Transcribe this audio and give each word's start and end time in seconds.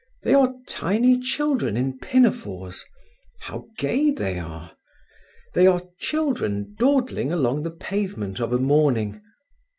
"They 0.23 0.33
are 0.33 0.55
tiny 0.67 1.19
children 1.19 1.77
in 1.77 1.99
pinafores. 1.99 2.85
How 3.41 3.67
gay 3.77 4.09
they 4.09 4.39
are! 4.39 4.71
They 5.53 5.67
are 5.67 5.83
children 5.99 6.73
dawdling 6.79 7.31
along 7.31 7.61
the 7.61 7.75
pavement 7.75 8.39
of 8.39 8.51
a 8.51 8.57
morning. 8.57 9.21